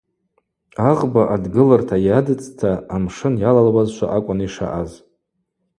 [0.89, 4.91] Агъба адгылырта йадцӏта амшын йалалуазшва акӏвын йшаъаз.